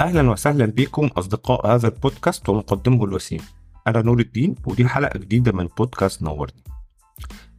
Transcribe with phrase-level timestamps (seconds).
[0.00, 3.40] أهلا وسهلا بكم أصدقاء هذا البودكاست ومقدمه الوسيم.
[3.86, 6.62] أنا نور الدين ودي حلقة جديدة من بودكاست نورني.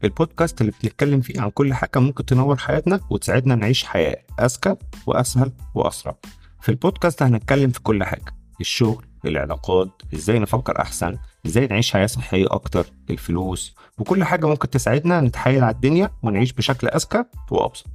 [0.04, 4.76] البودكاست اللي بنتكلم فيه عن كل حاجة ممكن تنور حياتنا وتساعدنا نعيش حياة أذكى
[5.08, 6.16] وأسهل وأسرع.
[6.62, 12.46] في البودكاست هنتكلم في كل حاجة الشغل العلاقات إزاي نفكر أحسن إزاي نعيش حياة صحية
[12.52, 17.86] أكتر الفلوس وكل حاجة ممكن تساعدنا نتحايل على الدنيا ونعيش بشكل أذكى وأبسط.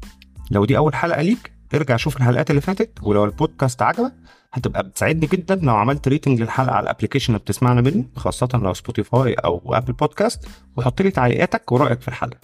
[0.50, 4.12] لو دي أول حلقة ليك ارجع شوف الحلقات اللي فاتت ولو البودكاست عجبك
[4.52, 8.74] هتبقى بتساعدني جدا لو عملت rating للحلقة على ال application اللي بتسمعنا منه خاصة لو
[8.74, 12.38] Spotify أو Apple Podcast وحط لي تعليقاتك ورأيك في الحلقة.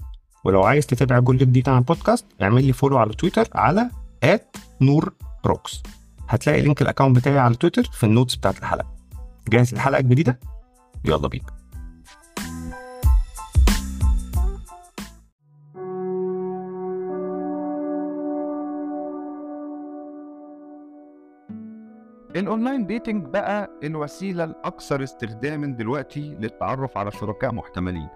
[0.45, 3.91] ولو عايز تتابع كل جديد عن البودكاست اعمل لي follow على تويتر على
[4.81, 5.13] نور
[5.47, 5.83] روكس
[6.29, 8.95] هتلاقي link ال account بتاعي على تويتر في ال notes بتاعت الحلقة.
[9.49, 10.39] جاهز للحلقه الجديده
[11.05, 11.58] يلا بينا.
[22.39, 28.09] ال online dating بقى الوسيلة الأكثر استخداما دلوقتي للتعرف على شركاء محتملين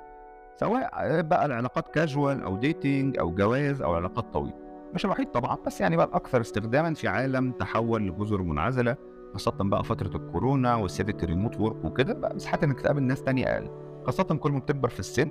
[0.56, 4.56] سواء بقى العلاقات كاجوال أو dating أو جواز أو علاقات طويلة
[4.94, 8.96] مش الوحيد طبعا بس يعني بقى الأكثر استخداما في عالم تحول لجزر منعزلة
[9.32, 13.46] خاصة بقى فترة الكورونا وسيرة ال remote work وكده بقى مساحات إنك تقابل ناس تانية
[13.46, 13.70] أقل
[14.06, 15.30] خاصة كل ما بتكبر في السن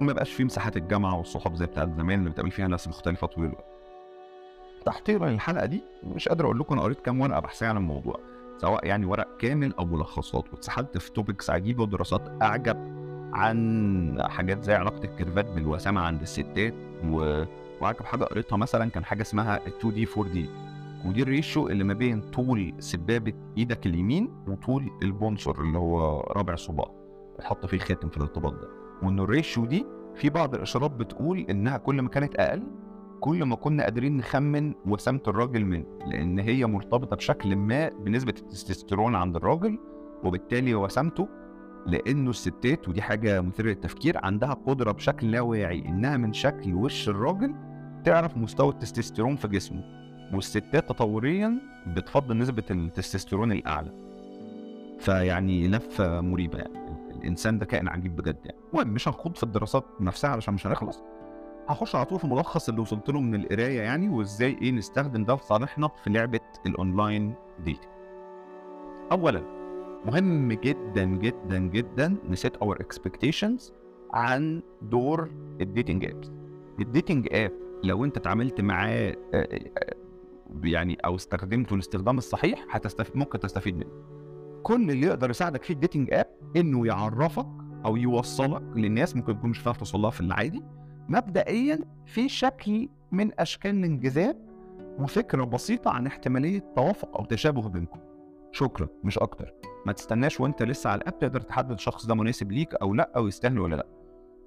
[0.00, 3.44] وما بقاش في مساحات الجامعة والصحاب زي بتاعت زمان اللي بتقابل فيها ناس مختلفة طول
[3.44, 3.73] الوقت.
[4.86, 8.20] تحضيرا للحلقة دي مش قادر أقول لكم أنا قريت كام ورقة بحثية عن الموضوع
[8.58, 12.76] سواء يعني ورق كامل أو ملخصات واتسحلت في topics عجيبة ودراسات أعجب
[13.32, 16.74] عن حاجات زي علاقة الكيرفات بالوسامة عند الستات
[17.06, 17.44] و...
[17.80, 20.46] وعجب حاجة قريتها مثلا كان حاجة اسمها 2D 4D
[21.06, 26.54] ودي ال ratio اللي ما بين طول سبابة إيدك اليمين وطول البنصر اللي هو رابع
[26.54, 26.90] صباع
[27.38, 28.68] بتحط فيه الخاتم في الارتباط ده
[29.02, 32.62] وإن ال ratio دي في بعض الإشارات بتقول إنها كل ما كانت أقل
[33.24, 39.14] كل ما كنا قادرين نخمن وسامة الراجل من لأن هي مرتبطة بشكل ما بنسبة التستوستيرون
[39.14, 39.78] عند الراجل
[40.24, 41.28] وبالتالي وسامته
[41.86, 47.08] لأنه الستات ودي حاجة مثيرة للتفكير عندها قدرة بشكل لا واعي إنها من شكل وش
[47.08, 47.54] الراجل
[48.04, 49.84] تعرف مستوى التستوستيرون في جسمه
[50.34, 53.92] والستات تطوريا بتفضل نسبة التستوستيرون الأعلى.
[54.98, 56.78] فيعني لفة مريبة يعني
[57.10, 58.58] الإنسان ده كائن عجيب بجد يعني.
[58.72, 61.02] المهم مش هنخوض في الدراسات نفسها علشان مش هنخلص.
[61.68, 65.36] هخش على طول في الملخص اللي وصلت له من القراية يعني وإزاي إيه نستخدم ده
[65.36, 67.88] في صالحنا في لعبة ال online dating
[69.12, 69.42] أولا
[70.06, 73.72] مهم جدا جدا جدا نست our expectations
[74.12, 75.30] عن دور
[75.60, 76.30] ال dating apps
[76.80, 77.52] ال dating app
[77.84, 79.16] لو أنت اتعاملت معاه
[80.64, 83.90] يعني أو استخدمته الاستخدام الصحيح هتستفيد ممكن تستفيد منه.
[84.62, 86.26] كل اللي يقدر يساعدك في ال dating app
[86.56, 87.46] إنه يعرفك
[87.84, 90.62] أو يوصلك للناس ممكن تكون مش هتعرف توصل لها في العادي.
[91.08, 94.36] مبدئيا في شكل من أشكال الانجذاب
[94.98, 97.98] وفكرة بسيطة عن احتمالية توافق أو تشابه بينكم.
[98.52, 99.54] شكرا مش أكتر.
[99.86, 103.10] ما تستناش وأنت لسه على ال app تقدر تحدد الشخص ده مناسب ليك أو لأ
[103.16, 103.86] أو يستاهل ولا لأ.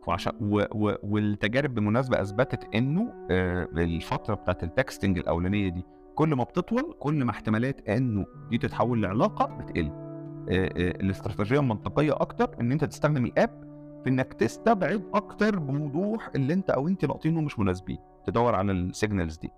[0.07, 0.63] وعشان و...
[0.75, 0.95] و...
[1.03, 5.83] والتجارب بالمناسبة أثبتت إنه آه الفترة بتاعت ال texting الأولانية دي
[6.15, 9.85] كل ما بتطول كل ما احتمالات إنه دي تتحول لعلاقة بتقل.
[9.87, 10.69] آه آه
[11.01, 13.66] الاستراتيجية المنطقية أكتر إن أنت تستخدم ال app
[14.03, 18.79] في إنك تستبعد أكتر بوضوح اللي أنت أو أنت لاقطينه مش مناسبين تدور على ال
[18.79, 19.51] signals دي.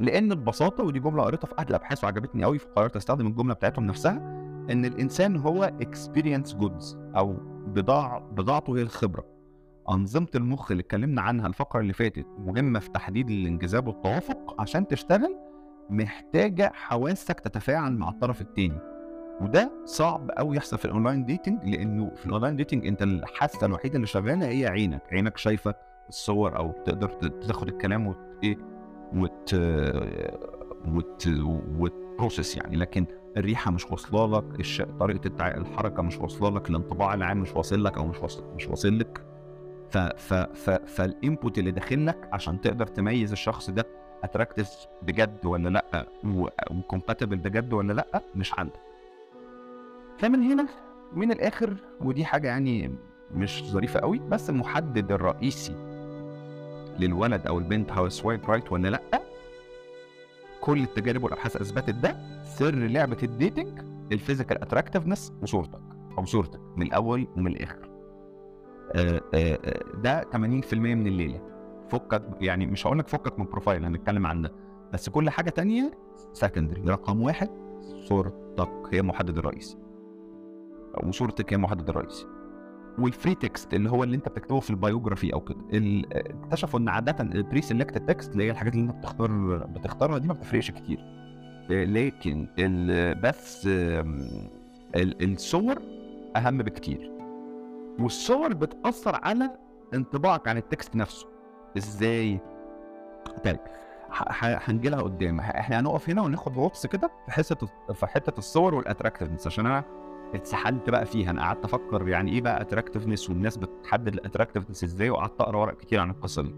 [0.00, 4.16] لأن ببساطه ودي جملة قريتها في أحد الأبحاث وعجبتني قوي فقررت أستخدم الجملة بتاعتهم نفسها
[4.70, 7.36] إن الإنسان هو experience goods أو
[7.66, 9.24] بضاع بضاعته هي الخبرة.
[9.90, 15.36] أنظمة المخ اللي اتكلمنا عنها الفقرة اللي فاتت مهمة في تحديد الانجذاب والتوافق عشان تشتغل
[15.90, 18.78] محتاجة حواسك تتفاعل مع الطرف الثاني
[19.40, 23.66] وده صعب قوي يحصل في ال online dating لأنه في ال online dating أنت الحاسه
[23.66, 25.74] الوحيدة اللي شغالة هي عينك عينك شايفة
[26.08, 28.58] الصور أو تقدر تاخد الكلام وت إيه
[29.16, 29.54] وت
[30.88, 31.26] وت
[31.78, 32.76] وت process يعني.
[32.76, 33.06] لكن
[33.36, 34.82] الريحة مش واصلة لك الش...
[35.00, 35.48] طريقة التع...
[35.48, 39.24] الحركة مش واصلة لك الانطباع العام مش واصل لك أو مش واصل مش واصل لك.
[39.90, 39.98] ف...
[39.98, 40.34] ف...
[40.34, 40.70] ف...
[40.70, 43.86] فال input اللي داخل لك عشان تقدر تميز الشخص ده
[44.24, 44.70] attractive
[45.02, 46.06] بجد ولا لأ
[46.70, 48.80] و compatible بجد ولا لأ مش عندك.
[50.18, 50.66] فمن هنا
[51.12, 52.94] من الآخر ودي حاجة يعني
[53.34, 55.72] مش ظريفة قوي بس المحدد الرئيسي
[56.98, 59.22] للولد أو البنت هو swipe right ولا لأ.
[60.60, 62.16] كل التجارب والأبحاث أثبتت ده.
[62.44, 63.80] سر لعبة ال dating
[64.12, 65.80] ال physical attractiveness وصورتك
[66.18, 67.88] أو صورتك من الأول ومن الآخر.
[68.92, 69.58] آآ آآ
[70.02, 71.40] ده 80% من الليلة.
[71.88, 74.52] فكك يعني مش هقول لك فكك من profile هنتكلم عن ده
[74.92, 75.90] بس كل حاجة تانية
[76.32, 77.48] secondary رقم واحد
[78.08, 79.78] صورتك هي المحدد الرئيسي.
[81.04, 82.26] وصورتك هي المحدد الرئيسي.
[82.98, 85.58] وال free text اللي هو اللي انت بتكتبه في ال biography أو كده
[86.12, 90.34] اكتشفوا ان عادة ال pre-selected text اللي هي الحاجات اللي انت بتختار بتختارها دي ما
[90.34, 90.98] بتفرقش كتير.
[91.70, 92.48] لكن
[93.22, 93.68] بس
[95.22, 95.82] الصور
[96.36, 97.12] أهم بكتير.
[98.00, 99.50] والصور بتأثر على
[99.94, 101.26] انطباعك عن ال text نفسه.
[101.76, 102.40] إزاي؟
[103.44, 103.58] طيب
[104.40, 105.40] هنجي لها قدام.
[105.40, 109.84] إحنا هنقف هنا وناخد غطس كده في حتة في حتة الصور وال attractiveness عشان أنا
[110.34, 111.30] اتسحلت بقى فيها.
[111.30, 115.76] أنا قعدت أفكر يعني إيه بقى attractiveness والناس بتحدد ال attractiveness إزاي وقعدت أقرأ ورق
[115.76, 116.54] كتير عن القصة دي.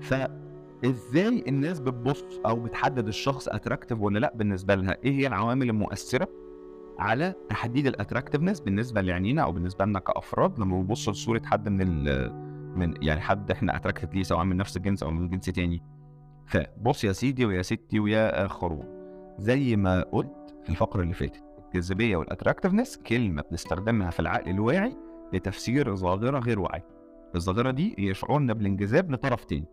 [0.00, 6.28] فازاي الناس بتبص أو بتحدد الشخص attractive ولا لأ بالنسبة لها؟ إيه هي العوامل المؤثرة
[6.98, 11.80] على تحديد ال attractiveness بالنسبة لعينينا أو بالنسبة لنا كأفراد؟ لما بنبص لصورة حد من
[11.80, 12.32] ال
[12.78, 15.82] من يعني حد إحنا attractive ليه سواء من نفس الجنس أو من جنس تاني.
[16.46, 18.84] فبص يا سيدي ويا ستي ويا آخرون.
[19.38, 24.96] زي ما قلت في الفقرة اللي فاتت الجاذبية وال attractiveness كلمة بنستخدمها في العقل الواعي
[25.32, 26.86] لتفسير ظاهرة غير واعية.
[27.34, 29.66] الظاهرة دي هي شعورنا بالانجذاب لطرف تاني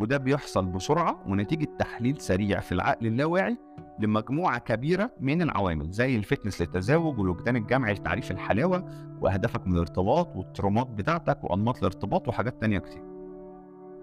[0.00, 3.56] وده بيحصل بسرعة ونتيجة تحليل سريع في العقل اللاواعي
[3.98, 8.84] لمجموعة كبيرة من العوامل زي ال fitness للتزاوج والوجدان الجمعي لتعريف الحلاوة
[9.20, 13.02] وأهدافك من الارتباط وال traumaات بتاعتك وأنماط الارتباط وحاجات تانية كتير.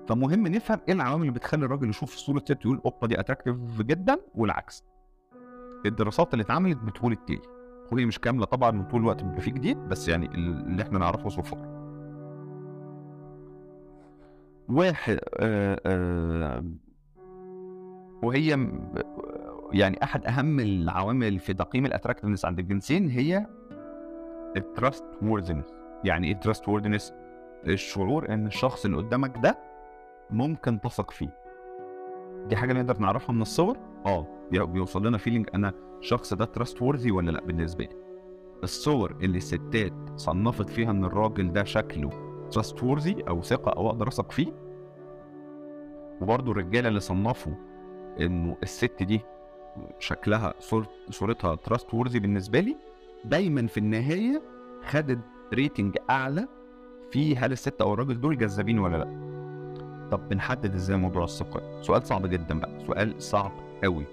[0.08, 4.20] فمهم نفهم إيه العوامل اللي بتخلي الراجل يشوف صورة ست يقول أوبا دي attractive جدا
[4.36, 4.84] والعكس.
[5.86, 7.42] الدراسات اللي اتعملت بتقول التالي
[7.92, 11.42] وهي مش كاملة طبعا طول الوقت بيبقى فيه جديد بس يعني اللي إحنا نعرفه so
[14.70, 16.64] واحد آه آه
[18.24, 18.70] وهي
[19.72, 23.46] يعني أحد أهم العوامل في تقييم ال attractiveness عند الجنسين هي
[24.58, 25.66] ال trustworthiness
[26.04, 27.14] يعني إيه trustworthiness
[27.68, 29.58] الشعور إن الشخص اللي قدامك ده
[30.30, 31.36] ممكن تثق فيه.
[32.48, 34.39] دي حاجة نقدر نعرفها من الصور؟ آه.
[34.52, 37.96] بيوصل لنا feeling أنا الشخص ده trustworthy ولا لأ؟ بالنسبة لي.
[38.64, 42.10] الصور اللي الستات صنفت فيها إن الراجل ده شكله
[42.52, 44.54] trustworthy أو ثقة أو أقدر أثق فيه؟
[46.22, 47.54] وبرضه الرجالة اللي صنفوا
[48.20, 49.22] إنه الست دي
[50.00, 52.78] شكلها صور صورتها trustworthy بالنسبة لي
[53.26, 54.42] دايما في النهاية
[54.86, 55.20] خدت
[55.54, 56.48] rating أعلى
[57.12, 59.30] في هل الست أو الراجل دول جذابين ولا لأ؟
[60.12, 62.80] طب بنحدد إزاي موضوع الثقة؟ سؤال صعب جدا بقى.
[62.88, 63.52] سؤال صعب
[63.84, 64.06] قوي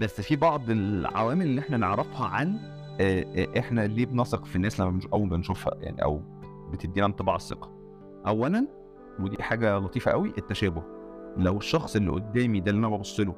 [0.00, 2.58] بس في بعض العوامل اللي إحنا نعرفها عن
[3.00, 6.22] آه، آه، إحنا ليه بنثق في الناس لما أول ما بنشوفها يعني أو
[6.72, 7.70] بتدينا انطباع الثقة.
[8.26, 8.66] اولا
[9.20, 10.82] ودي حاجة لطيفة قوي التشابه.
[11.36, 13.34] لو الشخص اللي قدامي ده اللي أنا ببص له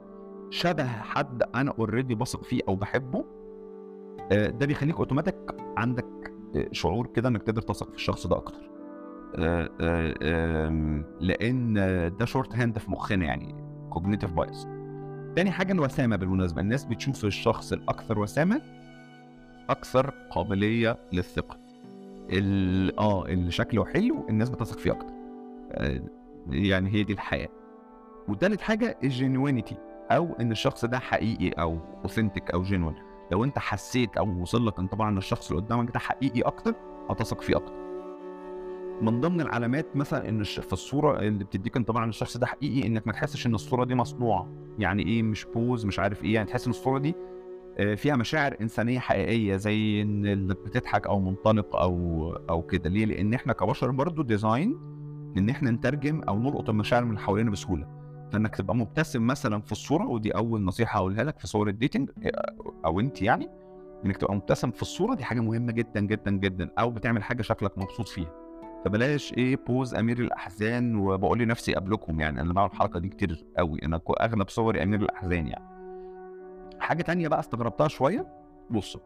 [0.51, 3.25] شبه حد أنا already بثق فيه أو بحبه
[4.33, 5.37] آه، ده بيخليك اوتوماتيك
[5.77, 6.33] عندك
[6.73, 8.73] شعور كده إنك تقدر تثق في الشخص ده أكتر.
[11.21, 11.75] لأن
[12.19, 13.55] ده shorthand في مخنا يعني
[13.91, 14.67] cognitive bias
[15.37, 18.61] تاني حاجة الوسامه بالمناسبة الناس بتشوف الشخص الأكثر وسامة
[19.71, 21.57] أكثر قابلية للثقة.
[22.31, 25.13] ال- آه اللي شكله حلو الناس بتثق فيه أكتر.
[25.73, 26.01] آه،
[26.51, 27.49] يعني هي دي الحياة.
[28.29, 29.77] وتالت حاجة ال genuinity
[30.11, 32.95] أو إن الشخص ده حقيقي أو authentic أو genuine
[33.33, 36.75] لو أنت حسيت أو وصل لك انطباع ان الشخص اللي قدامك ده حقيقي أكتر
[37.11, 37.82] هتثق فيه أكتر.
[39.03, 43.07] من ضمن العلامات مثلا إن في الصورة اللي بتديك انطباع ان الشخص ده حقيقي إنك
[43.07, 44.49] ما تحسش إن الصورة دي مصنوعة.
[44.79, 46.35] يعني إيه؟ مش بوز مش عارف إيه.
[46.35, 47.15] يعني تحس إن الصورة دي
[47.79, 52.91] آه، فيها مشاعر إنسانية حقيقية زي إن اللي بتضحك أو منطلق أو أو كده.
[52.91, 54.77] ليه؟ لأن إحنا كبشر برضو designed
[55.39, 57.87] إن إحنا نترجم أو نلقط المشاعر من حوالينا بسهولة.
[58.33, 62.11] فإنك تبقى مبتسم مثلا في الصورة ودي أول نصيحة هقولها لك في صور ال dating
[62.25, 62.55] آه،
[62.85, 63.49] أو أنت يعني
[64.05, 66.71] إنك تبقى مبتسم في الصورة دي حاجة مهمة جدا جدا جدا.
[66.79, 68.42] أو بتعمل حاجة شكلك مبسوط فيها.
[68.85, 73.79] فبلاش إيه بوز أمير الأحزان وبقول لنفسي قبلكم يعني أنا بعمل الحركة دي كتير قوي
[73.83, 75.73] أنا اغلب صوري أمير الأحزان يعني.
[76.81, 78.27] حاجة تانية بقى استغربتها شوية
[78.71, 79.01] بصوا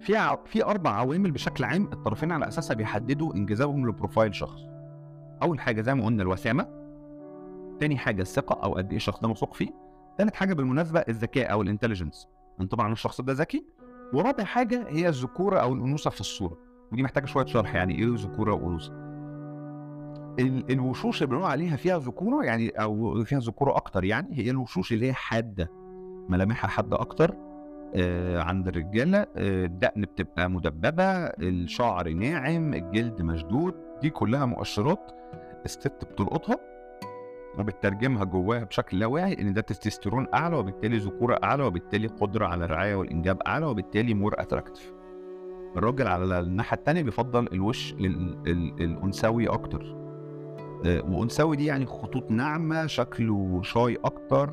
[0.00, 0.36] في ع...
[0.44, 4.60] في أربع عوامل بشكل عام الطرفين على أساسها بيحددوا إنجذابهم ل profile شخص.
[5.42, 6.68] أول حاجة زي ما قلنا الوسامة
[7.80, 9.68] تاني حاجة الثقة أو قد إيه الشخص ده موثوق فيه
[10.18, 12.28] تالت حاجة بالمناسبة الذكاء أو ال intelligence.
[12.70, 13.66] طبعا الشخص ده ذكي.
[14.14, 16.58] ورابع حاجة هي الذكورة أو الأنوثة في الصورة.
[16.92, 18.92] ودي محتاجة شوية شرح يعني إيه ذكورة وانوثه
[20.38, 24.92] ال- الوشوش اللي بنقول عليها فيها ذكورة يعني أو فيها ذكورة أكتر يعني هي الوشوش
[24.92, 25.70] اللي هي حادة
[26.28, 27.34] ملامحها حادة أكتر
[27.94, 29.26] آه عند الرجالة آه،
[29.64, 35.12] الدقن بتبقى مدببة الشعر ناعم الجلد مشدود دي كلها مؤشرات
[35.64, 36.56] الست بتلقطها
[37.58, 42.64] وبتترجمها جواها بشكل لا واعي إن ده تستوستيرون أعلى وبالتالي ذكورة أعلى وبالتالي قدرة على
[42.64, 44.92] الرعاية والإنجاب أعلى وبالتالي more attractive
[45.76, 49.96] الراجل على الناحية الثانية بيفضل الوش ال- ال- الانثوي أكتر.
[50.86, 54.50] آه، وأنثوي دي يعني خطوط ناعمة شكله shiny أكتر.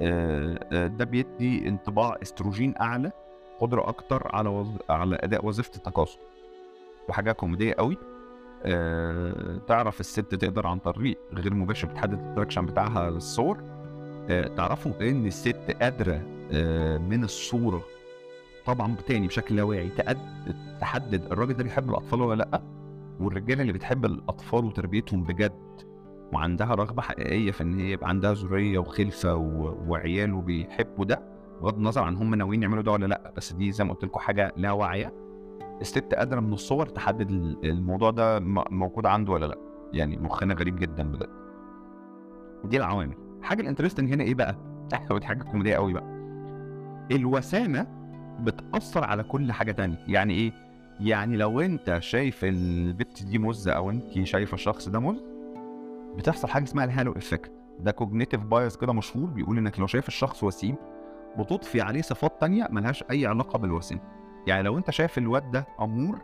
[0.00, 3.12] آه، آه، ده بيدي انطباع استروجين أعلى
[3.60, 4.68] قدرة أكتر على وظ...
[4.90, 6.18] على أداء وظيفة التكاثر
[7.08, 7.96] وحاجة كوميدية قوي.
[9.66, 13.58] تعرف الست تقدر عن طريق غير مباشر بتحدد ال attraction بتاعها للصور.
[14.56, 16.22] تعرفوا إن الست قادرة
[16.98, 17.82] من الصورة
[18.66, 19.90] طبعا تاني بشكل لا واعي.
[20.80, 22.62] تحدد الراجل ده بيحب الأطفال ولا لأ؟
[23.20, 25.52] والرجالة اللي بتحب الأطفال وتربيتهم بجد
[26.32, 29.34] وعندها رغبة حقيقية في إن هي يبقى عندها ذرية وخلفة.
[29.88, 31.22] وعيال وبيحبوا ده
[31.62, 33.32] بغض النظر عن هم ناويين يعملوا ده ولا لأ.
[33.36, 35.12] بس دي زي ما قلت لكم حاجة لا واعية.
[35.80, 38.40] الست قادرة من الصور تحدد ال- الموضوع ده
[38.70, 39.58] موجود عنده ولا لأ.
[39.92, 41.28] يعني مخنا غريب جدا بجد.
[42.64, 43.14] دي العوامل.
[43.40, 44.56] الحاجة ال interesting هنا إيه بقى؟
[45.10, 46.14] ودي حاجة كوميدية قوي بقى.
[47.12, 47.86] الوسامة
[48.40, 50.04] بتأثر على كل حاجة تانية.
[50.08, 50.52] يعني إيه؟
[51.00, 55.22] يعني لو أنت شايف البت دي مزة أو أنت شايفة الشخص ده مز
[56.16, 57.52] بتحصل حاجة اسمها ال halo effect.
[57.80, 60.76] ده cognitive bias كده مشهور بيقول إنك لو شايف الشخص وسيم
[61.38, 63.98] بتضفي عليه صفات تانية ملهاش أي علاقة بالوسامة.
[64.46, 66.18] يعني لو أنت شايف الواد ده أمور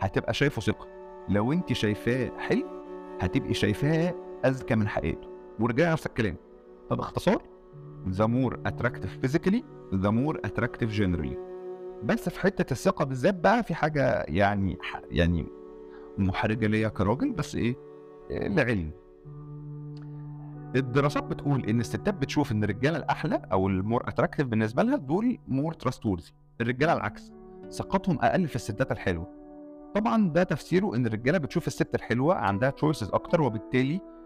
[0.00, 0.86] هتبقى شايفه ثقة.
[1.28, 2.64] لو أنت شايفاه حلو
[3.20, 5.28] هتبقي شايفاه أذكى من حقيقته.
[5.60, 6.36] ورجع نفس الكلام.
[6.90, 7.42] فباختصار
[8.10, 9.62] the more attractive physically
[9.92, 11.47] the more attractive generally.
[12.04, 14.78] بس في حتة الثقة بالذات بقى في حاجة يعني
[15.10, 15.46] يعني
[16.18, 17.76] محرجة ليا كراجل بس إيه
[18.30, 18.90] إيه، لعلم.
[20.76, 25.38] الدراسات بتقول إن الستات بتشوف إن الرجالة الأحلى أو ال more attractive بالنسبة لها دول
[25.48, 27.32] more trustworthy الرجالة العكس
[27.70, 29.26] ثقتهم أقل في الستات الحلوة.
[29.94, 34.17] طبعا ده تفسيره إن الرجالة بتشوف الست الحلوة عندها choices أكتر وبالتالي آه، آه،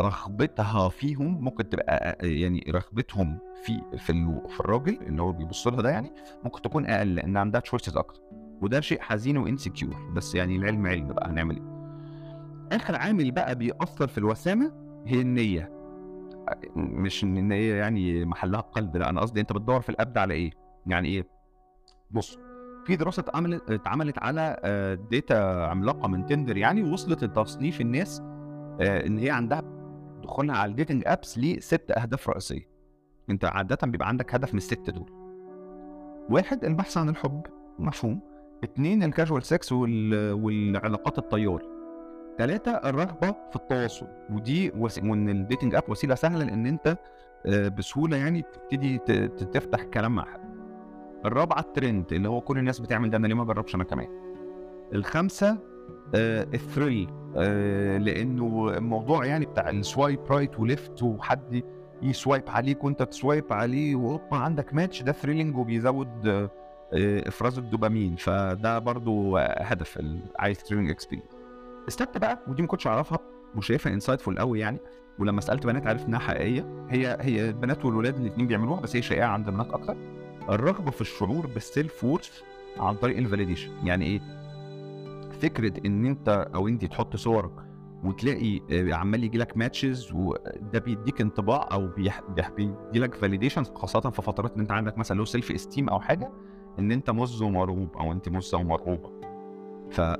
[0.00, 5.66] رغبتها فيهم ممكن تبقى آه، يعني رغبتهم في في ال- في الراجل اللي هو بيبص
[5.66, 6.12] لها ده يعني
[6.44, 8.20] ممكن تكون أقل لأن عندها choices أكتر.
[8.62, 12.76] وده شيء حزين و insecure بس يعني العلم علم بقى هنعمل إيه.
[12.76, 14.72] آخر عامل بقى بيأثر في الوسامة
[15.06, 15.72] هي النية.
[16.76, 20.34] مش إن النية يعني محلها القلب لا أنا قصدي أنت بتدور في ال app على
[20.34, 20.50] إيه؟
[20.86, 21.26] يعني إيه؟
[22.10, 22.38] بص
[22.86, 23.24] في دراسة
[23.68, 28.25] اتعملت على آه، data عملاقة من تندر يعني وصلت لتصنيف الناس آه،
[28.80, 29.62] إن هي عندها
[30.22, 32.68] دخولها على ال dating apps لست أهداف رئيسية.
[33.30, 35.10] أنت عاده بيبقى عندك هدف من الستة دول.
[36.30, 37.42] واحد البحث عن الحب.
[37.78, 38.20] مفهوم.
[38.64, 40.32] اتنين ال casual sex وال...
[40.32, 41.62] والعلاقات الطياري.
[42.38, 44.06] ثلاثة الرغبة في التواصل.
[44.30, 44.98] ودي وس...
[44.98, 46.98] وإن ال dating app وسيلة سهلة لإن أنت
[47.46, 48.98] آه، بسهولة يعني تبتدي
[49.52, 50.56] تفتح كلام مع حد.
[51.24, 54.08] الرابعة الترند اللي هو كل الناس بتعمل ده أنا ليه ما أجربش أنا كمان؟
[54.94, 55.58] الخامسة آه
[56.14, 61.62] ال thrill آه لأنه الموضوع يعني بتاع ال swipe right و left وحد
[62.02, 66.50] ي swipe عليك وانت ت swipe عليه وهوبا عندك ماتش ده thrilling وبيزود آه
[66.92, 68.16] آه، إفراز الدوبامين.
[68.16, 70.02] فده برضو آه، هدف
[70.38, 71.28] عايز thrilling experience
[71.88, 73.18] الستة بقى ودي ما كنتش أعرفها
[73.56, 74.78] وشايفها insightful قوي يعني
[75.18, 76.86] ولما سألت بنات عرفت إنها حقيقية.
[76.90, 79.96] هي هي البنات والولاد الاثنين بيعملوها بس هي شائعة عند البنات أكتر.
[80.48, 82.40] الرغبة في الشعور بال self worth
[82.78, 84.20] عن طريق ال validation يعني إيه؟
[85.36, 87.52] فكرة إن أنت أو انت تحط صورك
[88.04, 94.22] وتلاقي آه، عمال يجي لك matches وده بيديك انطباع أو بيدي لك validation خاصة في
[94.22, 96.32] فترات إن أنت عندك مثلا low self esteem أو حاجة
[96.78, 99.16] إن أنت مز ومرغوب أو أنت مزة ومرغوبه.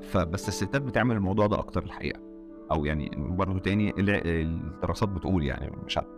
[0.01, 2.19] فبس الستات بتعمل الموضوع ده أكتر الحقيقة
[2.71, 6.09] أو يعني برضه تاني الدراسات بتقول يعني مش عارف.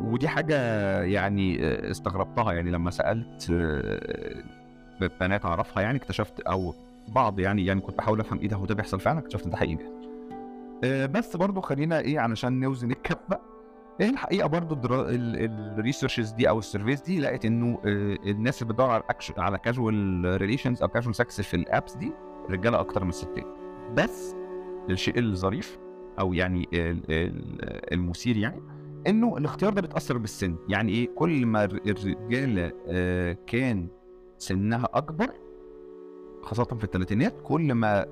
[0.00, 0.56] ودي حاجة
[1.02, 4.59] يعني استغربتها يعني لما سألت آه،
[5.20, 6.74] بنات أعرفها يعني اكتشفت أو
[7.08, 9.56] بعض يعني يعني كنت بحاول أفهم إيه ده هو ده بيحصل فعلا؟ اكتشفت إن ده
[9.56, 9.84] حقيقي.
[10.84, 13.38] آه، بس برضه خلينا إيه علشان نوزن الكفه
[14.00, 14.78] إيه الحقيقة برضه
[15.10, 19.38] ال researches دي أو ال surveys دي لقت إنه آه، الناس اللي بتدور على أكش-
[19.38, 22.12] على casual relations أو casual sex في ال apps دي
[22.50, 23.46] رجالة أكتر من الستات
[23.96, 24.34] بس
[24.90, 25.78] الشيء الظريف
[26.18, 28.62] أو يعني ال- ال- المثير يعني
[29.06, 30.56] إنه الاختيار ده بيتأثر بالسن.
[30.68, 33.88] يعني إيه؟ كل ما الر- الرجالة آه، كان
[34.40, 35.30] سنها أكبر
[36.42, 38.06] خاصة في الثلاثينات كل ما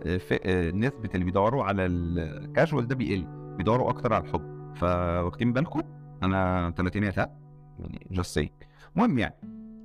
[0.74, 4.74] نسبة اللي بيدوروا على الكاجوال ده بيقل بيدوروا أكتر على الحب.
[4.74, 5.82] فواخدين بالكم؟
[6.22, 7.38] أنا ثلاثينات ها؟
[7.78, 8.52] يعني just say
[8.96, 9.34] المهم يعني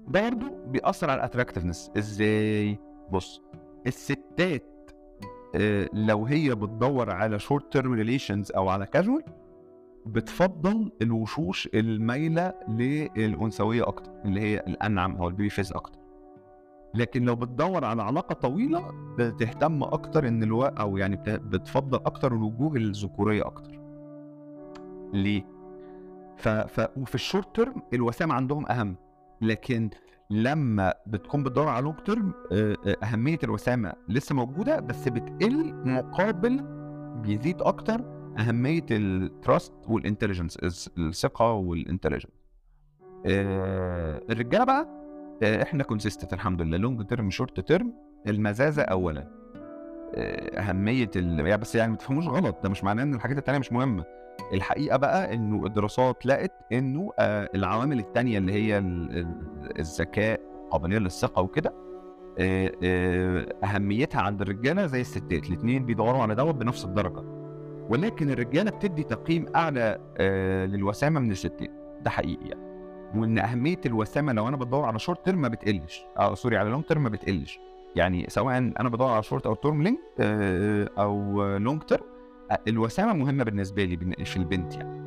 [0.08, 2.80] ده برضه بيأثر على ال attractiveness إزاي؟
[3.12, 3.42] بص
[3.88, 4.92] الستات
[5.56, 9.24] آه، لو هي بتدور على short term relations أو على كاجوال
[10.06, 16.00] بتفضل الوشوش المايلة للأنثوية أكتر اللي هي الأنعم أو ال baby face أكتر.
[16.96, 20.64] لكن لو بتدور على علاقة طويلة بتهتم أكتر إن ألو...
[20.64, 23.80] أو يعني بت- بتفضل أكتر الوجوه الذكورية أكتر.
[25.14, 25.46] ليه؟
[26.38, 26.48] ف...
[26.50, 26.98] ف...
[26.98, 28.96] وفي ال short term الوسام عندهم أهم
[29.42, 29.90] لكن
[30.30, 32.34] لما بتكون بتدور على long term
[33.04, 36.62] أهمية الوسامة لسه موجودة بس بتقل مقابل
[37.22, 38.02] بيزيد أكتر
[38.40, 40.58] أهمية ال trust وال intelligence
[40.98, 42.32] الثقة وال intelligence
[43.26, 45.03] الرجالة بقى
[45.44, 46.78] إحنا consistent الحمد لله.
[46.78, 47.94] long term short term
[48.28, 49.28] المزازة اولا.
[50.16, 51.40] آه، أهمية ال...
[51.48, 52.58] يعني بس يعني ما تفهموش غلط.
[52.64, 54.04] ده مش معناه إن الحاجات التانية مش مهمة.
[54.54, 60.40] الحقيقة بقى إنه الدراسات لقت إنه آه العوامل التانية اللي هي ال- ال- الذكاء
[60.72, 61.74] قابلية للثقة وكده
[62.40, 65.48] آه، آه، أهميتها عند الرجالة زي الستات.
[65.50, 67.24] الاثنين بيدوروا على دول بنفس الدرجة.
[67.90, 71.72] ولكن الرجالة بتدي تقييم أعلى آه، للوسامة من الستات.
[72.02, 72.73] ده حقيقي يعني.
[73.16, 76.06] وإن أهمية الوسامة لو أنا بدور على short term ما بتقلش.
[76.18, 77.60] آه sorry على long term ما بتقلش.
[77.96, 80.00] يعني سواء أنا بدور على شورت أو term لينك
[80.98, 82.04] أو long term
[82.68, 85.04] الوسامة مهمة بالنسبة لي في البنت يعني.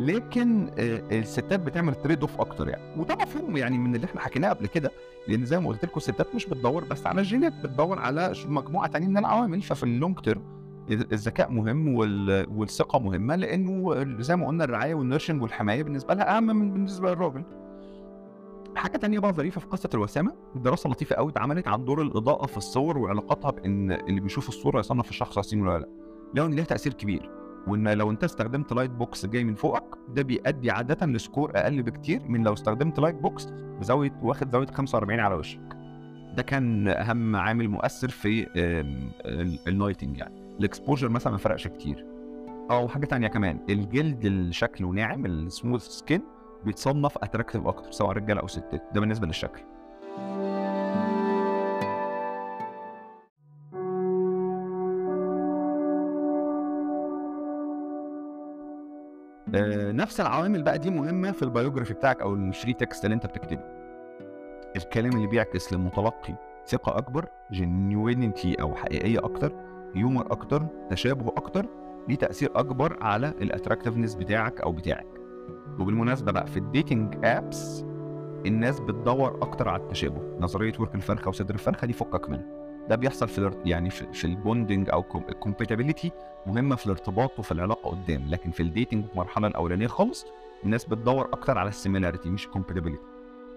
[0.00, 3.00] لكن آه، الستات بتعمل trade off أكتر يعني.
[3.00, 4.90] وده مفهوم يعني من اللي إحنا حكيناه قبل كده.
[5.28, 9.08] لأن زي ما قلت لكم الستات مش بتدور بس على الجينات بتدور على مجموعة تانية
[9.08, 10.42] من العوامل ففي ال long term
[10.90, 16.36] الذكاء مهم وال- والثقة مهمة لأنه زي ما قلنا الرعاية وال nurturing والحماية بالنسبة لها
[16.36, 17.42] أهم من بالنسبة للراجل.
[18.76, 22.56] حاجة تانية بقى ظريفة في قصة الوسامة دراسة لطيفة قوي اتعملت عن دور الإضاءة في
[22.56, 25.88] الصور وعلاقتها بإن اللي بيشوف الصورة يصنف الشخص وسيم ولا لأ.
[26.34, 27.30] لقوا إن ليها تأثير كبير
[27.66, 31.82] وإن لو أنت استخدمت light box جاي من فوقك ده بيؤدي عادة ل score أقل
[31.82, 33.46] بكتير من لو استخدمت light box
[33.80, 35.60] بزاوية واخد زاوية 45 على وشك.
[36.36, 40.45] ده كان أهم عامل مؤثر في آم، ال- ال lighting يعني.
[40.60, 42.06] ال exposure مثلا ما فرقش كتير.
[42.70, 46.22] أو حاجة تانية كمان الجلد اللي شكله ناعم ال smooth skin
[46.64, 48.82] بيتصنف attractive أكتر سواء رجالة أو ستات.
[48.94, 49.60] ده بالنسبة للشكل.
[59.54, 63.14] آه، نفس العوامل بقى دي مهمة في ال biography بتاعك أو ال free text اللي
[63.14, 63.64] أنت بتكتبه.
[64.76, 66.34] الكلام اللي بيعكس للمتلقي
[66.66, 69.52] ثقة أكبر genuinity أو حقيقية أكتر
[69.96, 71.66] humor أكتر تشابه أكتر
[72.08, 75.06] ليه تأثير أكبر على ال attractiveness بتاعك أو بتاعك.
[75.78, 77.84] وبالمناسبة بقى في ال dating apps
[78.46, 80.36] الناس بتدور أكتر على التشابه.
[80.40, 82.46] نظرية ورك الفرخة وصدر الفرخة دي فكك منها.
[82.88, 86.12] ده بيحصل في يعني في, في ال bonding أو ال compatibility
[86.46, 88.22] مهمة في الارتباط وفي العلاقة قدام.
[88.28, 90.26] لكن في ال dating المرحلة الأولانية خالص
[90.64, 93.02] الناس بتدور أكتر على ال similarity مش ال compatibility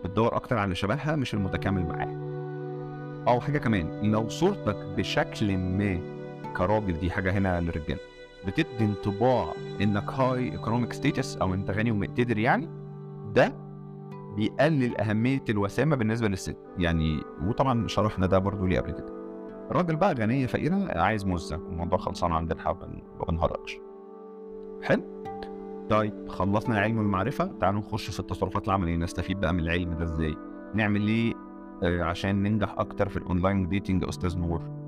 [0.04, 2.30] بتدور أكتر على شبهها مش المتكامل معاها.
[3.28, 6.19] أو حاجة كمان لو صورتك بشكل ما
[6.58, 8.00] كراجل دي حاجة هنا للرجالة.
[8.48, 12.70] بتدي انطباع إنك high economic status أو أنت غني ومقتدر يعني؟
[13.36, 13.54] ده
[14.36, 16.58] بيقلل أهمية الوسامة بالنسبة للست.
[16.78, 19.14] يعني وطبعا شرحنا ده برضو ليه قبل كده.
[19.72, 21.56] الراجل بقى غنيه فقيره عايز مزة.
[21.56, 22.88] الموضوع خلصان عندنا حبه
[23.28, 23.78] بنهرجش
[24.84, 25.04] حلو.
[25.90, 27.46] طيب خلصنا علم المعرفة.
[27.62, 28.96] تعالوا نخش في التصرفات العملية.
[28.96, 30.36] نستفيد بقى من العلم ده إزاي؟
[30.74, 31.34] نعمل إيه؟
[31.84, 34.79] آه، عشان ننجح أكتر في ال online dating يا أستاذ نور.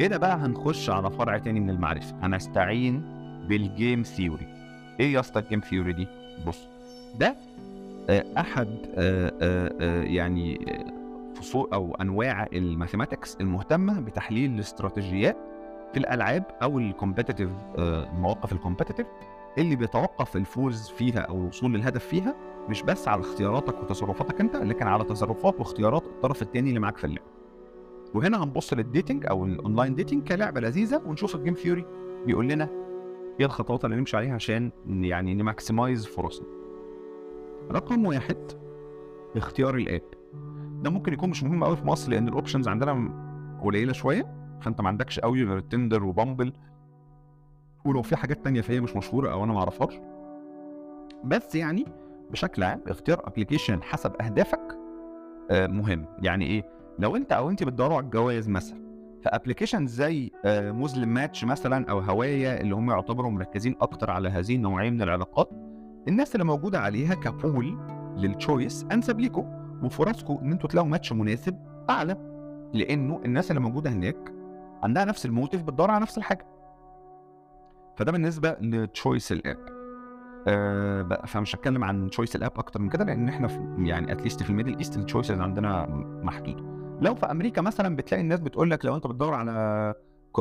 [0.00, 2.16] هنا بقى هنخش على فرع تاني من المعرفة.
[2.22, 3.02] هنستعين
[3.48, 4.46] بال game theory
[5.00, 6.08] إيه يا اسطى ال game theory دي؟
[6.46, 6.68] بص
[7.18, 7.36] ده
[8.10, 10.66] آه، أحد آه، آه، يعني
[11.34, 15.36] فصول أو أنواع ال mathematics المهتمة بتحليل الاستراتيجيات
[15.92, 19.06] في الألعاب أو ال competitive المواقف ال competitive
[19.58, 22.34] اللي بيتوقف الفوز فيها أو الوصول للهدف فيها
[22.68, 27.04] مش بس على اختياراتك وتصرفاتك أنت لكن على تصرفات واختيارات الطرف الثاني اللي معاك في
[27.04, 27.35] اللعبة.
[28.16, 31.84] وهنا هنبص لل dating أو ال online dating كلعبه لذيذة ونشوف ال game theory
[32.26, 32.68] بيقول لنا
[33.40, 36.46] إيه الخطوات اللي نمشي عليها عشان يعني ن maximize فرصنا.
[37.70, 38.36] رقم واحد
[39.36, 40.02] اختيار ال app.
[40.82, 43.10] ده ممكن يكون مش مهم قوي في مصر لأن ال options عندنا
[43.64, 46.52] قليلة شوية فأنت ما عندكش قوي غير تندر وبامبل
[47.84, 50.00] ولو في حاجات تانية فهي مش مشهورة أو أنا ما أعرفهاش.
[51.24, 51.84] بس يعني
[52.30, 54.78] بشكل عام اختيار application حسب أهدافك
[55.50, 56.06] آه، مهم.
[56.22, 58.86] يعني إيه؟ لو انت أو انت بتدوروا على الجواز مثلا
[59.22, 64.28] ف application زي آه، مسلم ماتش مثلا أو هوايا اللي هم يعتبروا مركزين أكتر على
[64.28, 65.50] هذه النوعية من العلاقات
[66.08, 67.78] الناس اللي موجودة عليها ك pool
[68.16, 69.44] لل choice أنسب ليكم
[69.82, 71.58] وفرصكم إن أنتوا تلاقوا ماتش مناسب
[71.90, 72.16] أعلى
[72.74, 74.32] لأنه الناس اللي موجودة هناك
[74.82, 76.46] عندها نفس ال motive بتدور على نفس الحاجة.
[77.96, 79.58] فده بالنسبة ل choice ال app.
[80.48, 84.21] أه فمش هتكلم عن choice ال app أكتر من كده لأن إحنا في يعني at
[84.21, 85.86] least في ال Middle East ال choices عندنا
[86.22, 89.94] محدوده لو في أمريكا مثلا بتلاقي الناس بتقول لك لو أنت بتدور على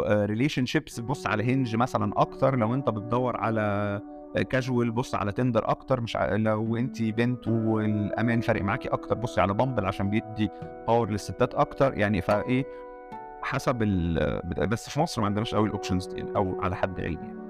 [0.07, 2.55] relationships بص على Hinge مثلا أكتر.
[2.55, 4.01] لو أنت بتدور على
[4.49, 6.01] كاجوال بص على Tinder أكتر.
[6.01, 6.35] مش ع...
[6.35, 10.49] لو أنت بنت والأمان فارق معاكي أكتر بصي على Bumble عشان بيدي
[10.87, 11.97] power للستات أكتر.
[11.97, 12.65] يعني فإيه؟
[13.41, 14.67] حسب ال...
[14.67, 17.45] بس في مصر ما عندناش قوي ال options دي أو على حد علمي يعني.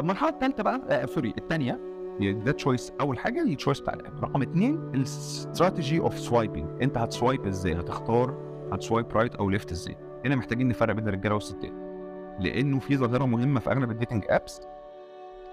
[0.00, 1.80] المرحلة الثالثه بقى آه sorry الثانية
[2.30, 4.24] ده choice أول حاجة ال choice بتاع ال app.
[4.24, 8.34] رقم اثنين ال strategy of swiping أنت ه swipe إزاي؟ هتختار
[8.72, 11.72] هت swipe right أو left إزاي؟ هنا محتاجين نفرق بين الرجالة والستات.
[12.40, 14.60] لأنه في ظاهرة مهمة في أغلب ال dating apps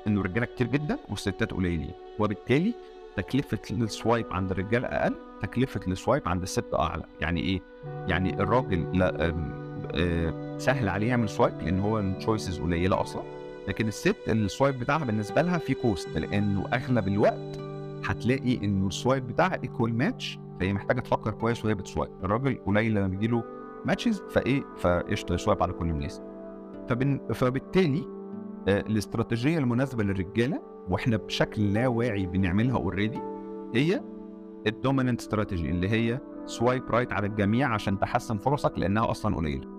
[0.08, 1.92] إنه الرجالة كتير جدا والستات قليلين.
[2.20, 2.74] وبالتالي
[3.18, 7.04] تكلفة ال swipe عند الرجال أقل تكلفة ال swipe عند الست أعلى.
[7.22, 7.62] يعني إيه؟
[8.08, 9.34] يعني الراجل لا
[9.96, 13.39] آه، سهل عليه يعمل swipe لأن هو ال choices قليلة أصلا.
[13.70, 17.60] لكن الست ال swipe بتاعها بالنسبة لها في cost لأنه أغلب الوقت
[18.06, 22.12] هتلاقي انه ال swipe بتاعها equal match فهي محتاجة تفكر كويس وهي بت swipe.
[22.24, 23.44] الراجل قليل لما بيجيله
[23.86, 26.22] matches فإيه؟ فقشطة ي swipe على كل الناس.
[26.88, 27.20] فبن...
[27.34, 28.04] فبالتالي
[28.68, 33.20] آه، الاستراتيجية المناسبة للرجالة وإحنا بشكل لا واعي بنعملها already
[33.76, 34.04] هي
[34.68, 39.79] ال dominant strategy اللي هي swipe right على الجميع عشان تحسن فرصك لأنها أصلا قليلة.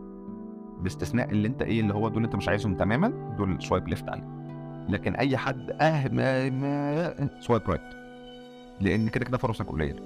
[0.80, 4.40] باستثناء اللي انت إيه اللي هو دول انت مش عايزهم تماما دول swipe left عليه
[4.88, 7.80] لكن أي حد آه ما ما swipe right
[8.80, 10.00] لأن كده كده فرصك قليلة.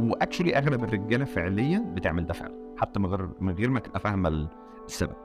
[0.00, 4.00] و actually أغلب الرجالة فعليا بتعمل ده فعلا حتى من غير من غير ما تبقى
[4.00, 4.48] فاهمة
[4.86, 5.16] السبب.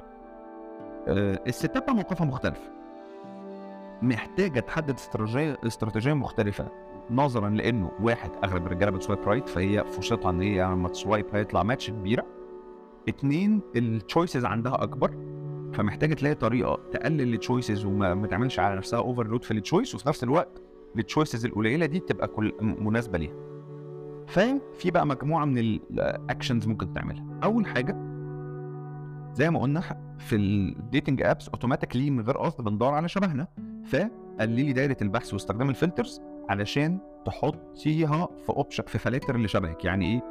[1.07, 2.59] آه، الستات بقى موقفها مختلف
[4.01, 6.67] محتاجة تحدد استراتيجية استراتيجية مختلفة.
[7.11, 11.25] نظرا لأنه واحد أغلب الرجالة بت swipe right فهي فرصتها إن هي لما ت swipe
[11.33, 12.25] هيطلع ماتش كبيرة.
[13.09, 15.11] اتنين ال choices عندها أكبر
[15.73, 19.95] فمحتاجة تلاقي طريقة تقلل ال choices وما ما تعملش على نفسها overload في ال choice
[19.95, 20.61] وفي نفس الوقت
[20.97, 23.35] ال choices القليلة دي تبقى كل مناسبة ليها.
[24.27, 27.25] ففي بقى مجموعة من ال actions ممكن تعملها.
[27.43, 27.91] أول حاجة
[29.33, 29.81] زي ما قلنا
[30.17, 33.47] في ال dating apps automatically من غير قصد بندور على شبهنا.
[33.85, 39.85] فقللي دايرة البحث واستخدام ال filters علشان تحطيها في option في فلاتر اللي شبهك.
[39.85, 40.21] يعني إيه؟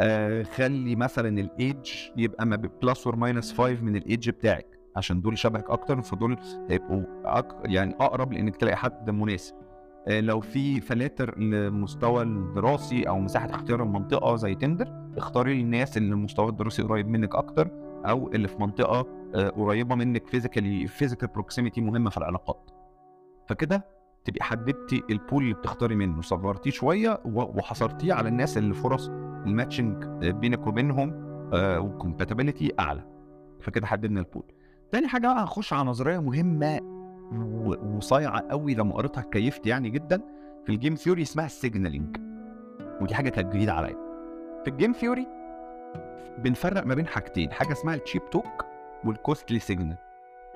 [0.00, 5.38] آه خلي مثلا الإيدج يبقى ما plus or minus 5 من الإيدج بتاعك عشان دول
[5.38, 6.36] شبهك أكتر فدول
[6.70, 7.48] هيبقوا أك...
[7.64, 9.54] يعني أقرب لإنك تلاقي حد مناسب.
[10.08, 16.12] آه لو في فلاتر لمستوى الدراسي أو مساحة اختيار المنطقة زي Tinder اختاري الناس اللي
[16.12, 17.70] المستوى الدراسي قريب منك أكتر
[18.06, 22.70] أو اللي في منطقة آه، قريبة منك physically physical proximity مهمة في العلاقات.
[23.48, 23.84] فكده
[24.24, 29.10] تبقي حددتي ال pool اللي بتختاري منه صغرتيه شوية وحصرتيه على الناس اللي فرص
[29.46, 31.12] ال matching بينك وبينهم
[31.54, 33.02] و compatibility أعلى.
[33.60, 34.42] فكده حددنا ال pool
[34.92, 36.80] تاني حاجة بقى هخش على نظرية مهمة
[37.96, 40.20] وصايعة قوي لما قريتها اتكيفت يعني جدا
[40.64, 42.16] في ال game theory اسمها ال signaling
[43.00, 43.96] ودي حاجة كانت جديدة عليا.
[44.64, 45.26] في ال game theory
[46.38, 48.64] بنفرق ما بين حاجتين حاجة اسمها ال cheap talk
[49.04, 49.96] وال costly signal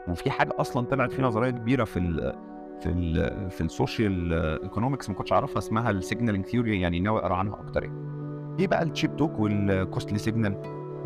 [0.08, 2.32] وفي حاجة أصلا طلعت في نظرية كبيرة في ال
[2.80, 4.32] في ال في ال social
[4.62, 8.12] economics ما كنتش أعرفها اسمها ال signaling theory يعني ناوي أقرأ عنها أكتر يعني.
[8.58, 10.56] إيه بقى ال cheap talk وال costly signal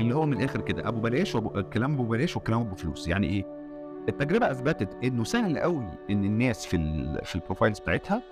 [0.00, 3.08] اللي هو من الآخر كده أبو بلاش وأبو الكلام أبو بلاش والكلام أبو فلوس.
[3.08, 3.44] يعني إيه؟
[4.08, 8.22] التجربة أثبتت إنه سهل قوي إن الناس في ال في ال profiles بتاعتها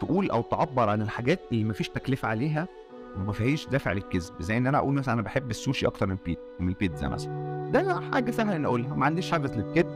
[0.00, 2.68] تقول أو تعبر عن الحاجات اللي مفيش تكلفة عليها
[3.16, 4.32] وما فيهاش دافع للكذب.
[4.40, 7.70] زي إن أنا أقول مثلا أنا بحب السوشي أكتر من البيت من البيتزا مثلا.
[7.72, 8.94] ده حاجة سهلة إن أقولها.
[8.94, 9.86] ما عنديش حافز للكذب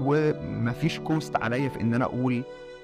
[0.00, 2.42] ومفيش cost عليا في إن أنا أقول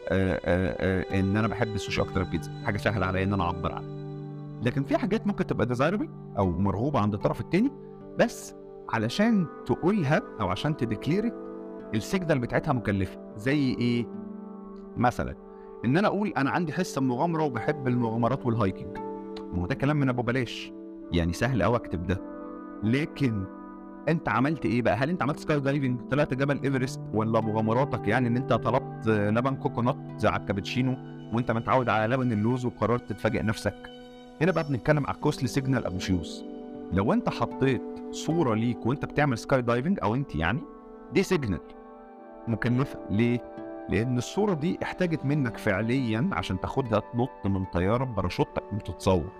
[0.08, 2.52] آآ آآ إن أنا بحب السوشي أكتر من البيتزا.
[2.64, 3.99] حاجة سهلة عليا إن أنا أعبر عنها.
[4.62, 7.70] لكن في حاجات ممكن تبقى desirable أو مرغوبة عند الطرف التاني
[8.18, 8.54] بس
[8.88, 11.34] علشان تقولها أو عشان ت declare
[11.94, 13.18] ال signal بتاعتها مكلفة.
[13.36, 14.06] زي إيه؟
[14.96, 15.34] مثلا
[15.84, 18.98] إن أنا أقول أنا عندي حس المغامره وبحب المغامرات وال hiking
[19.52, 20.72] ما هو ده كلام من أبو بلاش.
[21.12, 22.20] يعني سهل قوي أكتب ده.
[22.82, 23.44] لكن
[24.08, 28.36] أنت عملت إيه بقى؟ هل أنت عملت skydiving طلعت جبل إيفرست؟ ولا مغامراتك يعني إن
[28.36, 30.96] أنت طلبت لبن coconut على الكابتشينو
[31.34, 33.99] وأنت متعود على لبن اللوز وقررت تتفاجئ نفسك؟
[34.40, 36.44] هنا بقى بنتكلم على ال costly signal أبو فلوس
[36.92, 40.60] لو أنت حطيت صورة ليك وأنت بتعمل skydiving أو أنت يعني
[41.12, 41.60] دي signal
[42.48, 42.98] مكلفة.
[43.10, 43.54] ليه؟
[43.88, 49.30] لأن الصورة دي احتاجت منك فعليا عشان تاخدها تنط من طيارة بباراشوت وتتصور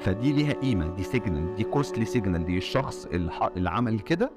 [0.00, 4.30] فدي ليها قيمة دي signal دي costly signal دي الشخص اللي, اللي عمل كده.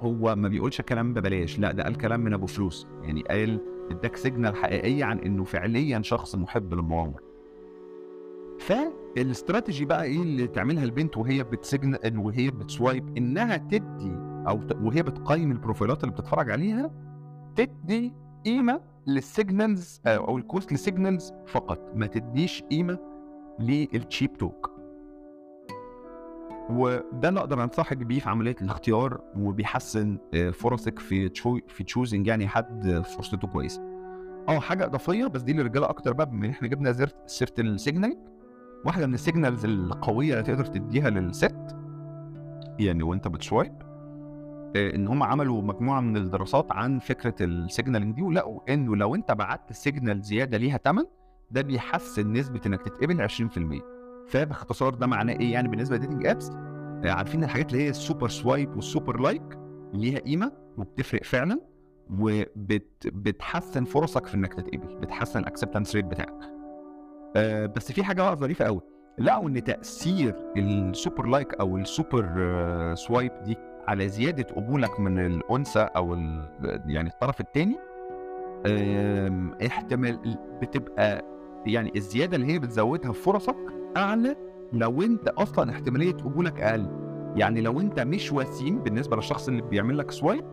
[0.00, 2.86] هو ما بيقولش كلام ببلاش لا ده قال كلام من أبو فلوس.
[3.02, 7.29] يعني قال اداك signal حقيقيه عن إنه فعليا شخص محب للمغامره
[8.60, 14.12] فالاستراتيجي بقى إيه اللي تعملها البنت وهي بت sign وهي بت swipe انها تدي
[14.48, 16.90] أو وهي بتقيم البروفايلات اللي بتتفرج عليها
[17.56, 18.12] تدي
[18.44, 22.98] قيمة لل signals أو ال costly signals فقط ما تديش قيمة
[23.58, 24.70] لل cheap talk
[26.70, 32.26] وده اللي أقدر أنصحك بيه في عملية الاختيار وبيحسن آه، فرصك في تشو في تشوزنج
[32.26, 33.82] يعني حد فرصته كويسة.
[34.48, 36.92] آه حاجة إضافية بس دي للرجالة أكتر بقى بما إن إحنا جبنا
[37.26, 38.16] سيرة ال signal
[38.84, 41.76] واحدة من ال signals القوية اللي تقدر تديها للست
[42.78, 43.72] يعني وانت بت swipe
[44.76, 49.14] آه، إن هم عملوا مجموعة من الدراسات عن فكرة ال signaling دي ولقوا انه لو
[49.14, 51.04] أنت بعت ال signal زيادة ليها ثمن
[51.50, 53.32] ده بيحسن نسبة إنك تتقبل 20%
[54.28, 56.50] فباختصار ده معناه إيه؟ يعني بالنسبة ل dating apps
[57.04, 59.58] عارفين الحاجات اللي هي ال super swipe وال super like
[59.94, 61.60] ليها قيمة وبتفرق فعلا
[62.18, 66.59] وبتحسن فرصك في إنك تتقبل بتحسن ال acceptance rate بتاعك.
[67.36, 68.80] آه بس في حاجة بقى ظريفة قوي
[69.18, 73.56] لقوا إن تأثير ال super like أو السوبر آه swipe دي
[73.88, 76.14] على زيادة قبولك من الأنثى أو.
[76.86, 77.76] يعني الطرف الثاني
[79.66, 81.24] احتمال بتبقى
[81.66, 83.56] يعني الزيادة اللي هي بتزودها في فرصك
[83.96, 84.36] أعلى
[84.72, 86.86] لو أنت أصلا احتمالية قبولك أقل.
[87.36, 90.44] يعني لو أنت مش وسيم بالنسبة للشخص اللي بيعمل لك swipe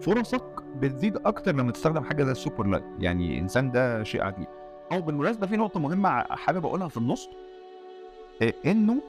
[0.00, 0.44] فرصك
[0.76, 4.46] بتزيد أكتر لما تستخدم حاجة زي ال super like يعني إنسان ده شيء عجيب.
[4.92, 7.28] أو بالمناسبة في نقطة مهمة حابب أقولها في النص
[8.42, 9.02] آه، إنه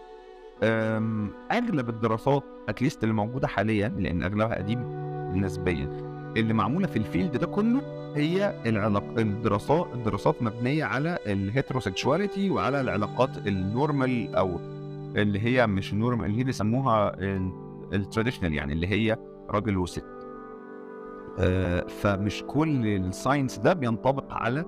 [1.52, 4.80] أغلب الدراسات at least اللي موجودة حاليا لأن أغلبها قديم
[5.36, 5.88] نسبيا
[6.38, 7.82] اللي معمولة في ال field ده كله
[8.16, 14.60] هي العلاق الدراسات الدراسات مبنية على ال heterosexuality وعلى العلاقات ال normal أو
[15.16, 17.16] اللي هي مش ال normal اللي بيسموها
[17.94, 19.18] ال traditional يعني اللي هي
[19.50, 20.06] راجل وست.
[21.40, 24.66] آه، فمش كل ال science ده بينطبق على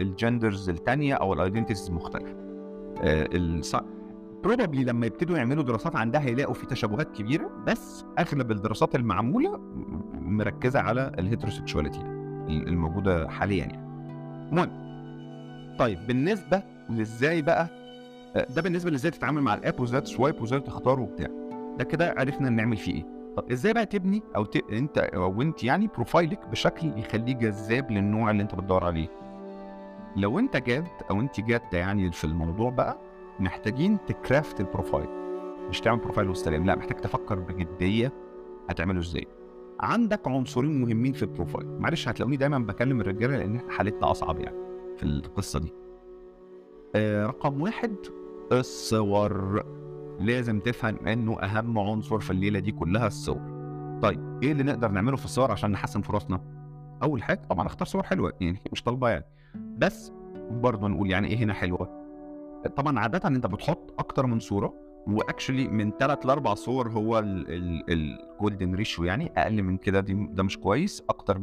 [0.00, 2.36] ال genders التانية أو ال identities المختلفه
[4.44, 9.56] probably لما يبتدوا يعملوا دراسات عندها هيلاقوا في تشابهات كبيرة بس أغلب الدراسات المعمولة
[10.12, 12.00] مركزة على ال heterosexuality
[12.50, 13.90] الموجودة حاليا يعني.
[14.48, 14.70] المهم
[15.78, 17.68] طيب بالنسبة لإزاي بقى
[18.36, 21.28] آه، ده بالنسبة لإزاي تتعامل مع ال app وإزاي ت swipe وإزاي تختار وبتاع.
[21.78, 23.19] ده كده عرفنا نعمل فيه إيه.
[23.36, 24.56] طب إزاي بقى تبني أو ت...
[24.72, 29.08] انت أو انت يعني profile ك بشكل يخليه جذاب للنوع اللي انت بتدور عليه؟
[30.16, 32.98] لو انت جاد أو انت جادة يعني في الموضوع بقى
[33.40, 35.08] محتاجين ت craft ال profile.
[35.68, 38.12] مش تعمل profile واستلم لا محتاج تفكر بجدية
[38.68, 39.26] هتعمله إزاي.
[39.80, 41.66] عندك عنصرين مهمين في البروفايل.
[41.80, 44.56] معلش هتلاقوني دايما بكلم الرجالة لأن إحنا حالتنا أصعب يعني
[44.96, 45.72] في القصة دي.
[46.94, 47.94] آه رقم واحد
[48.52, 49.64] الصور.
[50.20, 53.60] لازم تفهم انه اهم عنصر في الليلة دي كلها الصور.
[54.02, 56.40] طيب إيه اللي نقدر نعمله في الصور عشان نحسن فرصنا؟
[57.02, 60.12] اول حاجة طبعا اختار صور حلوة يعني مش طالبه يعني بس
[60.50, 62.00] برضه نقول يعني إيه هنا حلوة؟
[62.76, 64.74] طبعا عادة انت بتحط أكتر من صورة
[65.06, 67.18] و actually من ثلاث لاربع صور هو
[67.88, 71.38] ال golden ratio يعني أقل من كده دي ده مش كويس أكتر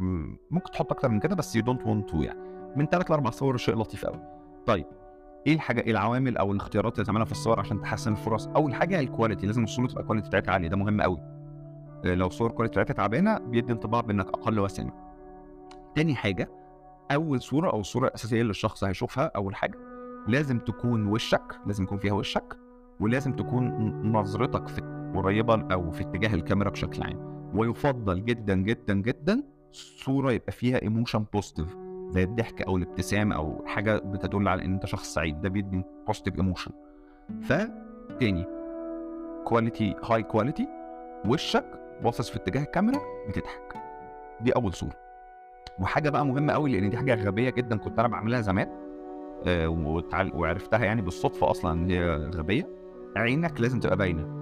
[0.50, 2.38] ممكن تحط أكتر من كده بس you don't want to يعني.
[2.76, 4.20] من ثلاث لاربع صور شيء لطيف قوي.
[4.66, 4.86] طيب
[5.46, 9.00] إيه الحاجة إيه العوامل أو الاختيارات اللي تعملها في الصور عشان تحسن الفرص؟ اول حاجة
[9.00, 11.18] ال quality لازم الصورة تبقى ال quality بتاعتها عالية ده مهم قوي
[12.04, 14.92] آه، لو صور ال quality بتاعتها تعبانة بيدي انطباع بإنك أقل وسامه
[15.94, 16.50] تاني حاجة
[17.12, 19.78] أول صورة أو الصورة الاساسيه اللي الشخص هيشوفها أول حاجة
[20.28, 22.56] لازم تكون وشك لازم يكون فيها وشك
[23.00, 23.66] ولازم تكون
[24.12, 24.80] نظرتك في
[25.14, 27.50] قريبه أو في اتجاه الكاميرا بشكل عام.
[27.54, 31.76] ويفضل جدا جدا جدا صورة يبقى فيها emotion positive
[32.10, 35.40] زي الضحك أو الابتسام أو حاجة بتدل على إن أنت شخص سعيد.
[35.40, 36.70] ده بيدي positive emotion
[37.42, 38.44] فتاني
[39.44, 40.68] quality high quality
[41.26, 41.64] وشك
[42.02, 43.74] باصص في اتجاه الكاميرا بتضحك.
[44.40, 44.92] دي أول صورة.
[45.80, 48.68] وحاجة بقى مهمة قوي لأن دي حاجة غبية جدا كنت أنا بعملها زمان
[49.46, 49.68] آه.
[50.34, 52.68] وعرفتها يعني بالصدفة أصلا إن هي غبية.
[53.16, 54.38] عينك لازم تبقى باينة.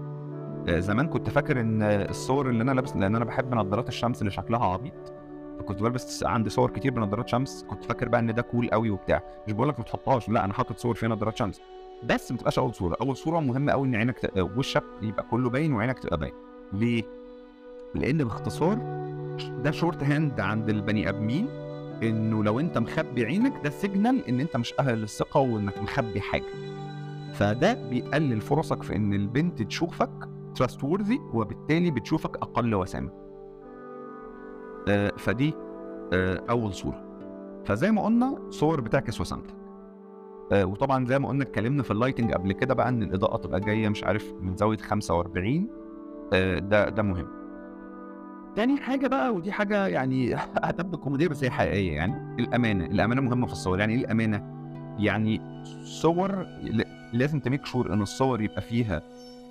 [0.68, 4.30] آه زمان كنت فاكر إن الصور اللي أنا لابس لأن أنا بحب نظارات الشمس اللي
[4.30, 5.12] شكلها عبيط.
[5.66, 9.22] فكنت بلبس عندي صور كتير بنظارات شمس كنت فاكر بقى إن ده كول قوي وبتاع.
[9.46, 11.60] مش بقول لك ما تحطهاش لا أنا حاطط صور فيها نظارات شمس.
[12.04, 12.96] بس ما تبقاش أول صورة.
[13.00, 14.32] أول صورة مهمه قوي إن عينك.
[14.56, 16.32] وشك يبقى كله باين وعينك تبقى باين.
[16.72, 17.02] ليه؟
[17.94, 18.74] لأن باختصار
[19.64, 21.48] ده shorthand عند البني آدمين
[22.02, 26.44] إنه لو أنت مخبي عينك ده signal إن أنت مش أهل للثقة وإنك مخبي حاجة.
[27.34, 30.10] فده بيقلل فرصك في إن البنت تشوفك
[30.54, 33.25] trustworthy وبالتالي بتشوفك أقل وسامة.
[35.16, 35.54] فدي
[36.12, 37.02] آه أول صورة.
[37.64, 39.54] فزي ما قلنا صور بتعكس وسامتك
[40.52, 43.60] آه وطبعا زي ما قلنا اتكلمنا في ال lighting قبل كده بقى إن الإضاءة تبقى
[43.60, 45.68] جاية مش عارف من زاوية 45
[46.32, 47.26] آه ده ده مهم.
[48.56, 53.46] تاني حاجة بقى ودي حاجة يعني هتبدو كوميدية بس هي حقيقية يعني الأمانة، الأمانة مهمة
[53.46, 54.56] في الصور، يعني إيه الأمانة؟
[54.98, 55.40] يعني
[55.84, 56.46] صور
[57.12, 59.02] لازم ت make sure إن الصور يبقى فيها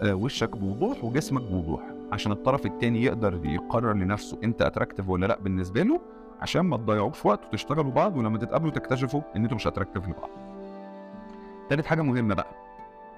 [0.02, 1.95] آه، وشك بوضوح وجسمك بوضوح.
[2.16, 6.02] عشان الطرف التاني يقدر يقرر لنفسه أنت attractive ولا لأ بالنسبة له
[6.42, 10.30] عشان ما تضيعوش وقت وتشتغلوا بعض ولما تتقابلوا تكتشفوا إن أنتوا مش attractive لبعض.
[11.70, 12.48] تالت حاجة مهمة بقى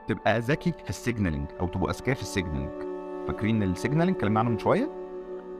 [0.08, 2.72] تبقى ذكي في ال signaling أو تبقوا أذكياء في ال signaling.
[3.28, 4.90] فاكرين ال signaling اتكلمنا عنه من شوية؟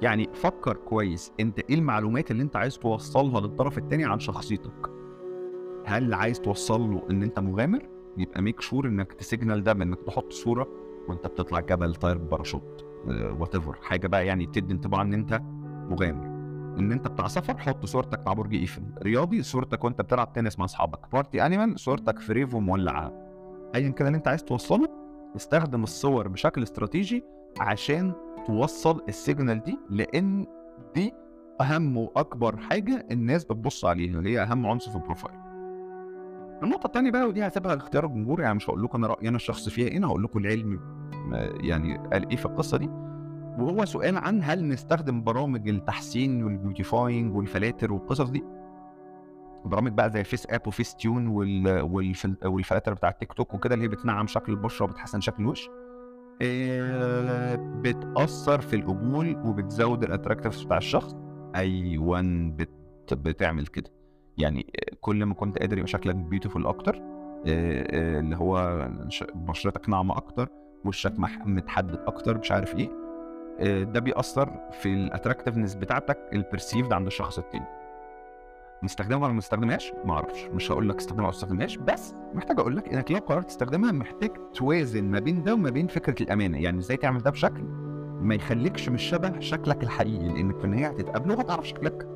[0.02, 4.90] يعني فكر كويس أنت إيه المعلومات اللي أنت عايز توصلها للطرف التاني عن شخصيتك
[5.86, 10.02] هل عايز توصل له إن أنت مغامر يبقى make sure إنك ت signal ده بإنك
[10.02, 10.68] تحط صورة
[11.08, 15.42] وأنت بتطلع جبل طاير بباراشوت whatever حاجة بقى يعني تدي انطباع إن أنت
[15.90, 16.26] مغامر.
[16.80, 18.82] إن أنت بتاع سفر حط صورتك مع برج إيفل.
[19.04, 21.00] رياضي صورتك وأنت بتلعب تنس مع أصحابك.
[21.14, 23.14] party animal صورتك في rave مولعه
[23.76, 24.88] ايا كان اللي أنت عايز توصله
[25.36, 27.24] استخدم الصور بشكل استراتيجي
[27.60, 28.14] عشان
[28.48, 30.46] توصل ال signal دي لأن
[30.96, 31.14] دي
[31.62, 35.36] أهم وأكبر حاجة الناس بتبص عليها اللي هي أهم عنصر في ال profile
[36.64, 39.70] النقطة التانية بقى ودي هسيبها لاختيار الجمهور يعني مش هقول لكم أنا رأيي أنا الشخصي
[39.72, 41.07] فيها إيه أنا هقول لكم العلم آه،
[41.62, 42.90] يعني قال إيه في القصة دي؟
[43.60, 48.44] وهو سؤال عن هل نستخدم برامج التحسين وال beautifying والفلاتر والقصص دي؟
[49.66, 51.82] برامج بقى زي FaceApp و Facetune وال...
[51.82, 52.36] والفل...
[52.46, 55.70] والفلاتر بتاع التيك توك وكده اللي هي بتنعم شكل البشرة وبتحسن شكل الوش.
[56.42, 61.16] آه، بتأثر في القبول وبتزود ال attractive بتاع الشخص.
[61.56, 62.22] أيوه
[62.58, 63.14] بت...
[63.14, 63.90] بتعمل كده.
[64.38, 66.96] يعني كل ما كنت قادر يبقى شكلك beautiful أكتر.
[67.48, 68.88] آه، اللي هو
[69.36, 70.50] بشرتك ناعمة أكتر.
[70.86, 71.14] وشك
[71.46, 72.90] متحدد أكتر مش عارف إيه.
[73.60, 77.66] آه، ده بيأثر في ال attractiveness بتاعتك ال perceived عند الشخص التاني.
[78.84, 80.44] نستخدمها ولا ما نستخدمهاش؟ ما أعرفش.
[80.46, 83.92] مش هقول لك استخدمها أو ما تستخدمهاش بس محتاج أقول لك إنك لو قررت تستخدمها
[83.92, 86.62] محتاج توازن ما بين ده وما بين فكرة الأمانة.
[86.64, 87.64] يعني إزاي تعمل ده بشكل
[88.22, 92.08] ما يخليكش مش شبه شكلك الحقيقي لأنك في النهاية هتتقابلوا وهتعرف شكلك.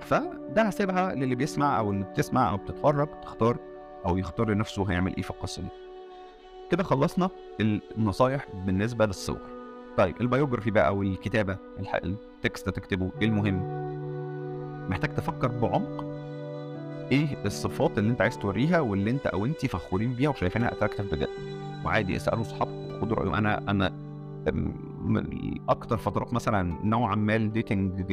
[0.00, 3.56] فده هسيبها للي بيسمع أو اللي بتسمع أو بتتفرج تختار
[4.06, 5.68] أو يختار لنفسه هيعمل إيه في القصة دي.
[6.70, 7.30] كده خلصنا
[7.98, 9.38] النصايح بالنسبة للصور.
[9.96, 11.56] طيب البيوجرافي بقى والكتابة
[12.04, 13.80] ال text تكتبه إيه المهم؟
[14.90, 16.04] محتاج تفكر بعمق
[17.12, 21.28] إيه الصفات اللي أنت عايز توريها واللي أنت أو انت فخورين بيها وشايفينها attractive بجد.
[21.84, 23.34] وعادي اسألوا أصحابكم خدوا رأيهم.
[23.34, 23.92] أنا أنا
[25.68, 28.04] أكتر فترات مثلا نوعا ما ال dating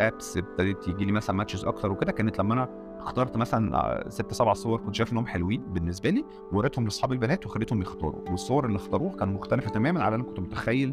[0.00, 2.12] apps ابتدت يجي لي مثلا matches أكتر وكده.
[2.12, 6.24] كانت لما أنا اخترت مثلا آه، ست سبع صور كنت شايف إنهم حلوين بالنسبة لي
[6.52, 8.30] وريتهم لأصحابي البنات وخليتهم يختاروا.
[8.30, 10.92] والصور اللي اختاروها كان مختلفة تماما على اللي أنا كنت متخيل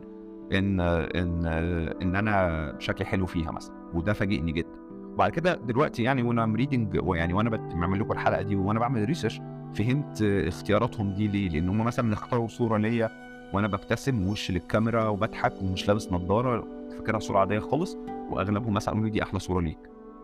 [0.54, 1.46] إن إن
[2.02, 3.76] إن أنا شكلي حلو فيها مثلا.
[3.94, 4.78] وده فاجئني جدا.
[5.14, 9.06] وبعد كده دلوقتي يعني وأنا I'm reading ويعني وأنا بعمل لكم الحلقة دي وأنا بعمل
[9.06, 9.42] research
[9.74, 15.54] فهمت اختياراتهم دي ليه؟ لأن هم مثلا اختاروا صورة ليا وأنا ببتسم وش للكاميرا وبضحك
[15.62, 17.98] ومش لابس نظارة فاكرها صورة عادية خالص
[18.30, 19.78] وأغلبهم مثلا لي دي أحلى صورة ليك.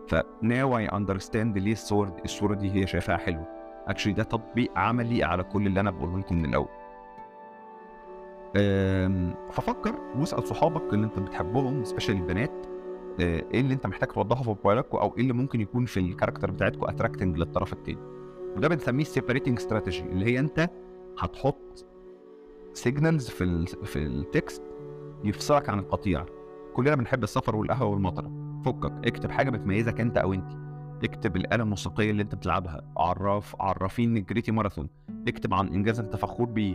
[0.08, 3.46] ف now I understand ليه الصور الصورة دي هي شايفاها حلوة.
[3.86, 6.68] actually ده تطبيق عملي على كل اللي أنا بقوله لكم من الأول.
[9.52, 12.66] ففكر واسأل صحابك اللي أنت بتحبهم especially البنات
[13.20, 16.00] آه، إيه اللي أنت محتاج توضحه في profile ك أو إيه اللي ممكن يكون في
[16.00, 17.98] ال character بتاعتكم attracting للطرف التاني.
[18.56, 20.70] وده بنسميه separating strategy اللي هي أنت
[21.18, 21.86] هتحط
[22.74, 24.62] signals في ال في ال text
[25.24, 26.24] يفصلك عن القطيع.
[26.74, 28.60] كلنا بنحب السفر والقهوة والمطرة.
[28.64, 30.52] فكك اكتب حاجة بتميزك انت أو انت.
[31.04, 32.92] اكتب الآلة الموسيقية اللي انت بتلعبها.
[32.96, 34.88] عرف عرفين انك جريتي ماراثون.
[35.28, 36.74] اكتب عن إنجاز انت فخور بيه.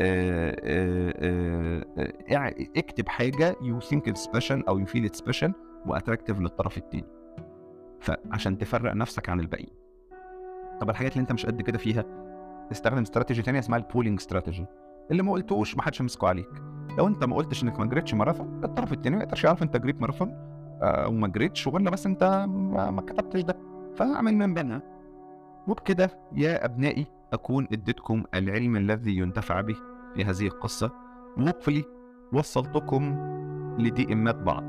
[0.00, 5.52] آه، آه، آه، آه، اكتب حاجة you think special أو you feel special
[5.86, 7.06] و attractive للطرف التاني.
[8.00, 9.84] فعشان تفرق نفسك عن الباقيين
[10.80, 12.04] طب الحاجات اللي انت مش قد كده فيها
[12.72, 14.66] استخدم استراتيجي تانية اسمها ال pooling strategy
[15.10, 16.62] اللي ما قلتوش ما حدش يمسكه عليك.
[16.98, 20.00] لو انت ما قلتش انك ما جريتش ماراثون الطرف التاني ما يقدرش يعرف انت جريت
[20.00, 20.28] ماراثون
[20.82, 23.56] آه، أو ما جريتش ولا بس انت ما, ما كتبتش ده.
[23.96, 24.82] فاعمل من بينها
[25.68, 29.76] وبكده يا أبنائي أكون اديتكم العلم الذي ينتفع به
[30.14, 30.90] في هذه القصة.
[31.36, 31.84] وهوبفلي
[32.32, 33.16] وصلتكم
[33.78, 34.64] لدي امات بعض.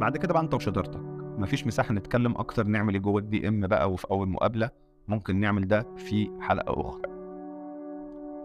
[0.00, 1.00] بعد كده بقى انت وشطارتك.
[1.38, 4.70] مفيش مساحة نتكلم أكتر نعمل إيه جوه الدي ام بقى وفي أول مقابلة.
[5.08, 7.02] ممكن نعمل ده في حلقة أخرى.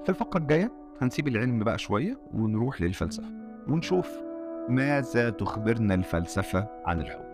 [0.04, 3.32] في الفقرة الجاية هنسيب العلم بقى شوية ونروح للفلسفة
[3.68, 4.10] ونشوف
[4.70, 7.32] ماذا تخبرنا الفلسفة عن الحب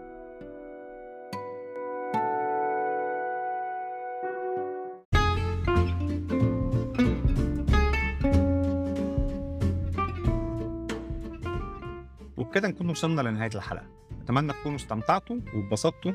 [12.37, 13.85] وبكده نكون وصلنا لنهاية الحلقة.
[14.23, 16.11] أتمنى تكونوا استمتعتوا واتبسطتوا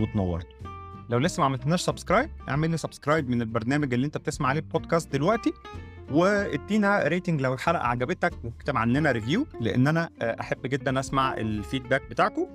[0.00, 0.56] وتنورتوا.
[1.10, 5.12] لو لسه ما عملتناش subscribe اعمل لي subscribe من البرنامج اللي انت بتسمع عليه بودكاست
[5.12, 5.52] دلوقتي
[6.10, 11.42] وادينا rating لو الحلقة عجبتك واكتب عننا review لأن أنا آه، أحب جدا أسمع ال
[11.42, 12.46] feedback بتاعكم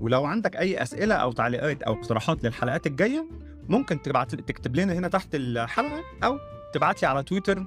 [0.00, 3.26] ولو عندك أي أسئلة أو تعليقات أو اقتراحات للحلقات الجاية
[3.68, 6.38] ممكن تبعت تكتب لنا هنا تحت الحلقة أو
[6.72, 7.66] تبعت لي على تويتر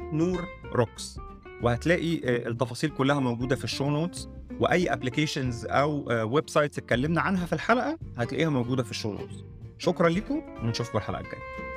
[0.00, 1.18] نور روكس
[1.62, 4.28] وهتلاقي آه، التفاصيل كلها موجودة في ال show notes
[4.60, 9.44] وأي applications أو websites اتكلمنا عنها في الحلقة هتلاقيها موجودة في ال show notes
[9.78, 11.69] شكرا لكم ونشوفكم الحلقة الجاية.